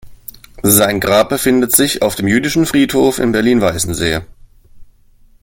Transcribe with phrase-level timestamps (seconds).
[0.63, 4.21] Sein Grab befindet sich auf dem Jüdischen Friedhof in Berlin-Weißensee.